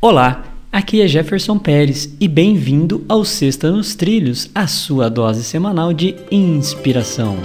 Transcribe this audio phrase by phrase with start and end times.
[0.00, 5.92] Olá, aqui é Jefferson Pérez e bem-vindo ao Sexta nos Trilhos, a sua dose semanal
[5.92, 7.36] de inspiração.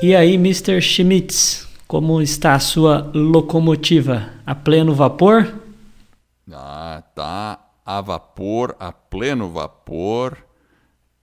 [0.00, 0.80] E aí, Mr.
[0.80, 4.28] Schmitz, como está a sua locomotiva?
[4.46, 5.52] A pleno vapor?
[6.52, 10.38] Ah, tá a vapor, a pleno vapor.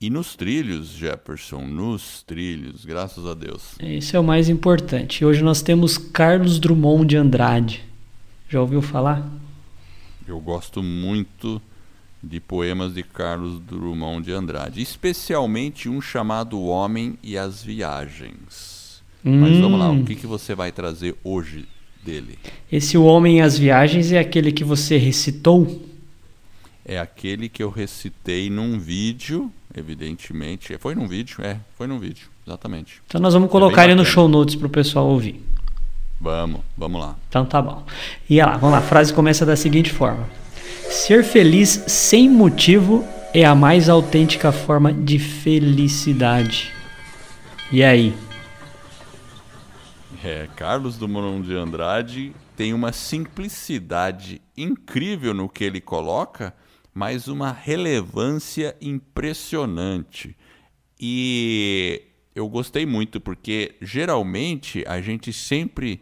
[0.03, 3.75] E nos trilhos, Jefferson, nos trilhos, graças a Deus.
[3.79, 5.23] Esse é o mais importante.
[5.23, 7.85] Hoje nós temos Carlos Drummond de Andrade.
[8.49, 9.25] Já ouviu falar?
[10.27, 11.61] Eu gosto muito
[12.21, 19.01] de poemas de Carlos Drummond de Andrade, especialmente um chamado O Homem e as Viagens.
[19.23, 19.39] Hum.
[19.39, 21.65] Mas vamos lá, o que, que você vai trazer hoje
[22.03, 22.37] dele?
[22.69, 25.81] Esse O Homem e as Viagens é aquele que você recitou?
[26.83, 30.77] É aquele que eu recitei num vídeo evidentemente.
[30.77, 33.01] Foi num vídeo, é, foi num vídeo, exatamente.
[33.07, 35.43] Então nós vamos é colocar é ele no show notes para o pessoal ouvir.
[36.19, 37.15] Vamos, vamos lá.
[37.27, 37.83] Então tá bom.
[38.29, 40.27] E lá, vamos lá, a frase começa da seguinte forma:
[40.89, 46.71] Ser feliz sem motivo é a mais autêntica forma de felicidade.
[47.71, 48.13] E aí?
[50.23, 56.53] É, Carlos Drummond de Andrade tem uma simplicidade incrível no que ele coloca
[56.93, 60.35] mas uma relevância impressionante.
[60.99, 62.03] E
[62.35, 66.01] eu gostei muito porque geralmente a gente sempre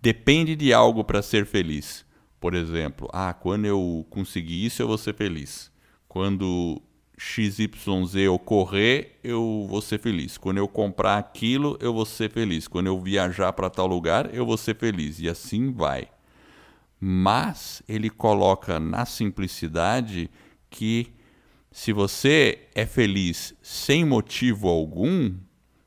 [0.00, 2.06] depende de algo para ser feliz.
[2.40, 5.70] Por exemplo, ah, quando eu conseguir isso eu vou ser feliz.
[6.06, 6.80] Quando
[7.18, 10.38] XYZ ocorrer, eu vou ser feliz.
[10.38, 12.68] Quando eu comprar aquilo, eu vou ser feliz.
[12.68, 15.18] Quando eu viajar para tal lugar, eu vou ser feliz.
[15.18, 16.08] E assim vai
[17.00, 20.30] mas ele coloca na simplicidade
[20.68, 21.12] que
[21.70, 25.34] se você é feliz sem motivo algum,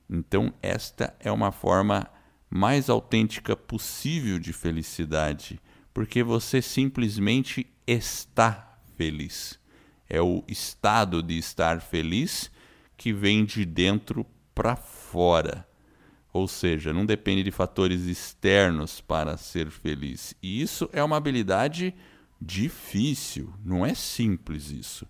[0.10, 2.08] então esta é uma forma
[2.50, 5.60] mais autêntica possível de felicidade,
[5.94, 9.60] porque você simplesmente está feliz.
[10.10, 12.52] É o estado de estar feliz
[12.98, 15.66] que vem de dentro para fora.
[16.34, 20.34] Ou seja, não depende de fatores externos para ser feliz.
[20.42, 21.94] E isso é uma habilidade
[22.42, 25.06] difícil, não é simples isso.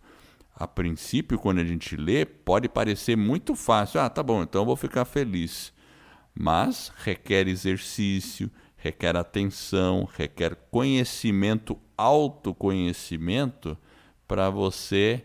[0.55, 3.99] A princípio, quando a gente lê, pode parecer muito fácil.
[3.99, 5.73] Ah, tá bom, então eu vou ficar feliz.
[6.33, 13.77] Mas requer exercício, requer atenção, requer conhecimento, autoconhecimento,
[14.27, 15.23] para você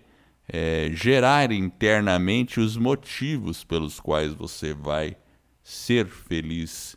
[0.48, 5.16] é, gerar internamente os motivos pelos quais você vai
[5.66, 6.97] ser feliz